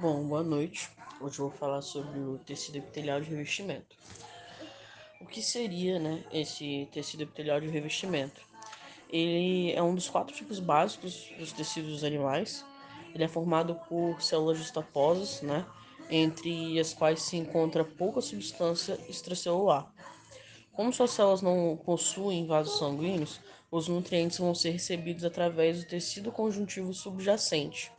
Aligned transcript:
Bom, 0.00 0.22
boa 0.22 0.42
noite. 0.42 0.88
Hoje 1.20 1.38
eu 1.38 1.50
vou 1.50 1.58
falar 1.58 1.82
sobre 1.82 2.18
o 2.18 2.38
tecido 2.38 2.78
epitelial 2.78 3.20
de 3.20 3.28
revestimento. 3.28 3.98
O 5.20 5.26
que 5.26 5.42
seria, 5.42 5.98
né, 5.98 6.24
esse 6.32 6.88
tecido 6.90 7.24
epitelial 7.24 7.60
de 7.60 7.68
revestimento? 7.68 8.40
Ele 9.10 9.72
é 9.72 9.82
um 9.82 9.94
dos 9.94 10.08
quatro 10.08 10.34
tipos 10.34 10.58
básicos 10.58 11.30
dos 11.38 11.52
tecidos 11.52 11.90
dos 11.90 12.02
animais. 12.02 12.64
Ele 13.14 13.24
é 13.24 13.28
formado 13.28 13.74
por 13.90 14.22
células 14.22 14.56
justaposas, 14.56 15.42
né, 15.42 15.66
entre 16.08 16.80
as 16.80 16.94
quais 16.94 17.20
se 17.20 17.36
encontra 17.36 17.84
pouca 17.84 18.22
substância 18.22 18.98
extracelular. 19.06 19.92
Como 20.72 20.94
suas 20.94 21.10
células 21.10 21.42
não 21.42 21.78
possuem 21.84 22.46
vasos 22.46 22.78
sanguíneos, 22.78 23.38
os 23.70 23.86
nutrientes 23.86 24.38
vão 24.38 24.54
ser 24.54 24.70
recebidos 24.70 25.26
através 25.26 25.84
do 25.84 25.86
tecido 25.86 26.32
conjuntivo 26.32 26.94
subjacente 26.94 27.92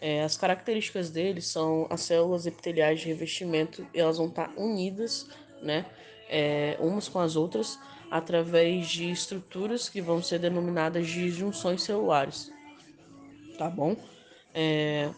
é, 0.00 0.22
as 0.22 0.36
características 0.36 1.10
deles 1.10 1.46
são 1.46 1.86
as 1.90 2.00
células 2.00 2.46
epiteliais 2.46 3.00
de 3.00 3.06
revestimento, 3.08 3.86
elas 3.94 4.16
vão 4.16 4.28
estar 4.28 4.52
unidas, 4.56 5.28
né, 5.62 5.84
é, 6.28 6.76
umas 6.80 7.08
com 7.08 7.18
as 7.18 7.36
outras, 7.36 7.78
através 8.10 8.88
de 8.88 9.10
estruturas 9.10 9.88
que 9.88 10.00
vão 10.00 10.22
ser 10.22 10.38
denominadas 10.38 11.06
de 11.06 11.30
junções 11.30 11.82
celulares, 11.82 12.50
tá 13.58 13.68
bom? 13.68 13.94
É, 14.54 15.10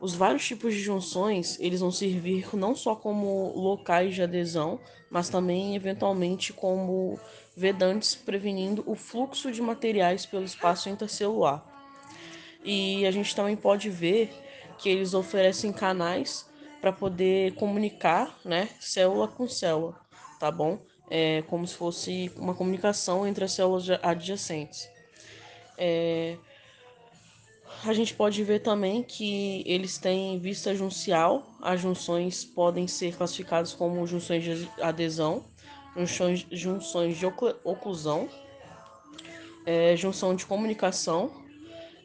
os 0.00 0.14
vários 0.14 0.46
tipos 0.46 0.74
de 0.74 0.80
junções, 0.80 1.58
eles 1.60 1.80
vão 1.80 1.90
servir 1.90 2.54
não 2.54 2.74
só 2.74 2.94
como 2.94 3.52
locais 3.56 4.14
de 4.14 4.22
adesão, 4.22 4.78
mas 5.10 5.28
também 5.28 5.74
eventualmente 5.74 6.52
como 6.52 7.18
vedantes 7.56 8.14
prevenindo 8.14 8.82
o 8.86 8.94
fluxo 8.94 9.50
de 9.50 9.62
materiais 9.62 10.26
pelo 10.26 10.44
espaço 10.44 10.88
intercelular. 10.88 11.73
E 12.64 13.06
a 13.06 13.10
gente 13.10 13.36
também 13.36 13.54
pode 13.54 13.90
ver 13.90 14.32
que 14.78 14.88
eles 14.88 15.12
oferecem 15.12 15.72
canais 15.72 16.48
para 16.80 16.92
poder 16.92 17.54
comunicar, 17.54 18.38
né, 18.44 18.68
célula 18.80 19.28
com 19.28 19.46
célula, 19.46 19.94
tá 20.40 20.50
bom? 20.50 20.78
É 21.10 21.42
como 21.42 21.66
se 21.66 21.74
fosse 21.74 22.32
uma 22.36 22.54
comunicação 22.54 23.26
entre 23.26 23.44
as 23.44 23.52
células 23.52 23.88
adjacentes. 24.02 24.88
É, 25.76 26.36
a 27.84 27.92
gente 27.92 28.14
pode 28.14 28.42
ver 28.42 28.60
também 28.60 29.02
que 29.02 29.62
eles 29.66 29.98
têm 29.98 30.38
vista 30.38 30.74
juncial. 30.74 31.46
As 31.60 31.80
junções 31.80 32.44
podem 32.44 32.86
ser 32.86 33.14
classificadas 33.14 33.74
como 33.74 34.06
junções 34.06 34.42
de 34.42 34.68
adesão, 34.80 35.44
junções, 35.94 36.46
junções 36.50 37.18
de 37.18 37.26
oclusão, 37.26 38.28
é, 39.66 39.94
junção 39.96 40.34
de 40.34 40.46
comunicação 40.46 41.43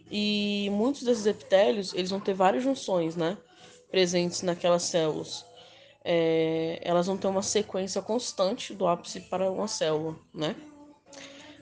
e 0.09 0.69
muitos 0.71 1.03
desses 1.03 1.25
epitélios, 1.25 1.93
eles 1.93 2.09
vão 2.09 2.19
ter 2.19 2.33
várias 2.33 2.63
junções, 2.63 3.15
né? 3.15 3.37
Presentes 3.91 4.41
naquelas 4.41 4.83
células. 4.83 5.45
É, 6.03 6.79
elas 6.81 7.07
vão 7.07 7.17
ter 7.17 7.27
uma 7.27 7.43
sequência 7.43 8.01
constante 8.01 8.73
do 8.73 8.87
ápice 8.87 9.21
para 9.21 9.51
uma 9.51 9.67
célula, 9.67 10.15
né? 10.33 10.55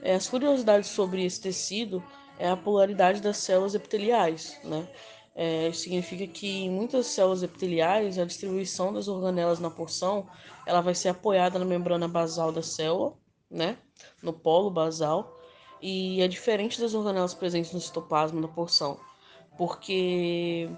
É, 0.01 0.15
as 0.15 0.29
curiosidades 0.29 0.89
sobre 0.89 1.25
esse 1.25 1.41
tecido 1.41 2.03
é 2.39 2.47
a 2.47 2.55
polaridade 2.55 3.21
das 3.21 3.37
células 3.37 3.75
epiteliais, 3.75 4.59
né? 4.63 4.87
É, 5.35 5.71
significa 5.71 6.25
que 6.25 6.47
em 6.63 6.69
muitas 6.69 7.07
células 7.07 7.43
epiteliais 7.43 8.17
a 8.17 8.25
distribuição 8.25 8.91
das 8.91 9.07
organelas 9.07 9.59
na 9.59 9.69
porção 9.69 10.27
ela 10.65 10.81
vai 10.81 10.95
ser 10.95 11.09
apoiada 11.09 11.59
na 11.59 11.65
membrana 11.65 12.07
basal 12.07 12.51
da 12.51 12.63
célula, 12.63 13.13
né? 13.49 13.77
No 14.21 14.33
polo 14.33 14.71
basal 14.71 15.36
e 15.81 16.21
é 16.21 16.27
diferente 16.27 16.79
das 16.79 16.93
organelas 16.93 17.33
presentes 17.33 17.71
no 17.71 17.79
citoplasma 17.79 18.41
da 18.41 18.47
porção, 18.47 18.99
porque 19.57 20.69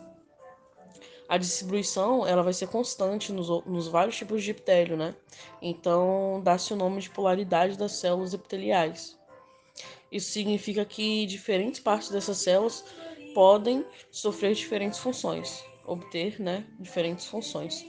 a 1.27 1.37
distribuição 1.37 2.25
ela 2.25 2.41
vai 2.41 2.53
ser 2.53 2.67
constante 2.67 3.31
nos, 3.31 3.47
nos 3.65 3.87
vários 3.87 4.17
tipos 4.17 4.43
de 4.43 4.51
epitélio, 4.51 4.97
né? 4.97 5.15
Então 5.61 6.41
dá-se 6.43 6.73
o 6.73 6.75
nome 6.75 7.01
de 7.01 7.09
polaridade 7.09 7.77
das 7.77 7.93
células 7.93 8.33
epiteliais. 8.33 9.17
Isso 10.11 10.31
significa 10.31 10.83
que 10.83 11.25
diferentes 11.27 11.79
partes 11.79 12.09
dessas 12.09 12.37
células 12.37 12.83
podem 13.35 13.85
sofrer 14.09 14.55
diferentes 14.55 14.97
funções, 14.97 15.63
obter 15.85 16.41
né, 16.41 16.65
diferentes 16.79 17.27
funções. 17.27 17.85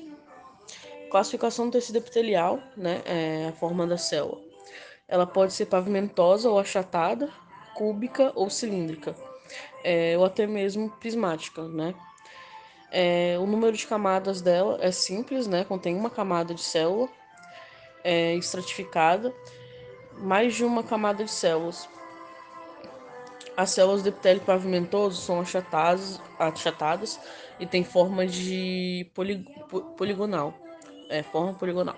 Classificação 1.10 1.66
do 1.66 1.72
tecido 1.72 1.96
epitelial, 1.96 2.60
né, 2.76 3.02
é 3.06 3.48
a 3.48 3.52
forma 3.52 3.86
da 3.86 3.96
célula. 3.96 4.49
Ela 5.10 5.26
pode 5.26 5.52
ser 5.52 5.66
pavimentosa 5.66 6.48
ou 6.48 6.58
achatada, 6.58 7.28
cúbica 7.74 8.32
ou 8.34 8.48
cilíndrica, 8.48 9.14
é, 9.84 10.16
ou 10.16 10.24
até 10.24 10.46
mesmo 10.46 10.88
prismática, 10.88 11.62
né? 11.64 11.94
É, 12.92 13.36
o 13.38 13.46
número 13.46 13.76
de 13.76 13.86
camadas 13.86 14.40
dela 14.40 14.78
é 14.80 14.92
simples, 14.92 15.48
né? 15.48 15.64
Contém 15.64 15.96
uma 15.96 16.10
camada 16.10 16.54
de 16.54 16.62
célula 16.62 17.08
é, 18.04 18.34
estratificada, 18.36 19.34
mais 20.18 20.54
de 20.54 20.64
uma 20.64 20.82
camada 20.82 21.24
de 21.24 21.30
células. 21.30 21.88
As 23.56 23.70
células 23.70 24.02
do 24.02 24.08
epitélio 24.08 24.42
pavimentoso 24.42 25.20
são 25.20 25.40
achatadas, 25.40 26.20
achatadas 26.38 27.20
e 27.58 27.66
têm 27.66 27.84
forma 27.84 28.26
de 28.26 29.10
poligonal, 29.96 30.54
é, 31.08 31.22
forma 31.22 31.52
poligonal. 31.54 31.96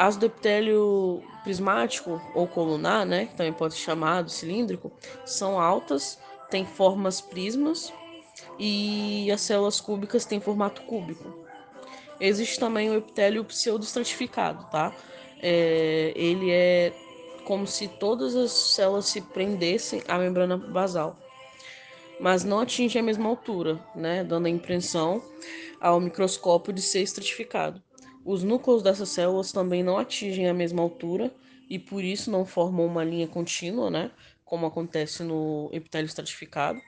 As 0.00 0.16
do 0.16 0.24
epitélio 0.24 1.22
prismático 1.44 2.18
ou 2.34 2.46
colunar, 2.46 3.04
né, 3.04 3.26
que 3.26 3.34
também 3.34 3.52
pode 3.52 3.74
ser 3.74 3.80
chamado 3.80 4.30
cilíndrico, 4.30 4.90
são 5.26 5.60
altas, 5.60 6.18
têm 6.48 6.64
formas 6.64 7.20
prismas 7.20 7.92
e 8.58 9.30
as 9.30 9.42
células 9.42 9.78
cúbicas 9.78 10.24
têm 10.24 10.40
formato 10.40 10.80
cúbico. 10.84 11.30
Existe 12.18 12.58
também 12.58 12.88
o 12.88 12.94
epitélio 12.94 13.44
pseudoestratificado, 13.44 14.64
tá? 14.70 14.96
É, 15.38 16.14
ele 16.16 16.50
é 16.50 16.94
como 17.44 17.66
se 17.66 17.86
todas 17.86 18.34
as 18.34 18.52
células 18.52 19.04
se 19.04 19.20
prendessem 19.20 20.02
à 20.08 20.16
membrana 20.16 20.56
basal, 20.56 21.14
mas 22.18 22.42
não 22.42 22.60
atinge 22.60 22.98
a 22.98 23.02
mesma 23.02 23.28
altura, 23.28 23.78
né, 23.94 24.24
dando 24.24 24.46
a 24.46 24.50
impressão 24.50 25.22
ao 25.78 26.00
microscópio 26.00 26.72
de 26.72 26.80
ser 26.80 27.02
estratificado. 27.02 27.82
Os 28.30 28.44
núcleos 28.44 28.80
dessas 28.80 29.08
células 29.08 29.50
também 29.50 29.82
não 29.82 29.98
atingem 29.98 30.48
a 30.48 30.54
mesma 30.54 30.80
altura 30.80 31.34
e 31.68 31.80
por 31.80 32.04
isso 32.04 32.30
não 32.30 32.46
formam 32.46 32.86
uma 32.86 33.02
linha 33.02 33.26
contínua, 33.26 33.90
né? 33.90 34.12
Como 34.44 34.64
acontece 34.66 35.24
no 35.24 35.68
epitélio 35.72 36.06
estratificado. 36.06 36.80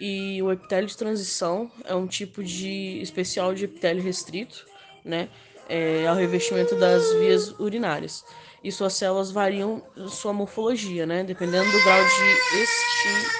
E 0.00 0.42
o 0.42 0.50
epitélio 0.50 0.88
de 0.88 0.96
transição 0.96 1.70
é 1.84 1.94
um 1.94 2.06
tipo 2.06 2.42
de 2.42 2.98
especial 3.02 3.52
de 3.52 3.66
epitélio 3.66 4.02
restrito, 4.02 4.64
né? 5.04 5.28
É, 5.68 6.06
ao 6.06 6.16
revestimento 6.16 6.74
das 6.74 7.12
vias 7.16 7.50
urinárias. 7.60 8.24
E 8.64 8.72
suas 8.72 8.94
células 8.94 9.30
variam 9.30 9.82
sua 10.08 10.32
morfologia, 10.32 11.04
né? 11.04 11.22
Dependendo 11.22 11.70
do 11.70 11.84
grau 11.84 12.02
de 12.02 12.62
esti... 12.62 13.30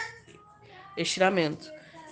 estiramento. 0.98 1.66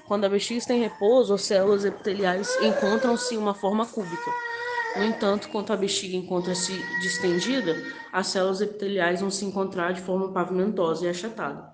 Quando 0.09 0.25
a 0.25 0.31
bexiga 0.31 0.57
está 0.57 0.73
em 0.73 0.81
repouso, 0.81 1.35
as 1.35 1.43
células 1.43 1.85
epiteliais 1.85 2.57
encontram-se 2.63 3.35
em 3.35 3.37
uma 3.37 3.53
forma 3.53 3.85
cúbica. 3.85 4.54
No 4.95 5.05
entanto, 5.05 5.49
quando 5.51 5.73
a 5.73 5.77
bexiga 5.77 6.17
encontra-se 6.17 6.89
distendida, 6.99 7.85
as 8.13 8.29
células 8.29 8.61
epiteliais 8.61 9.21
vão 9.21 9.31
se 9.31 9.45
encontrar 9.45 9.93
de 9.93 10.01
forma 10.01 10.33
pavimentosa 10.33 11.05
e 11.07 11.09
achatada. 11.09 11.74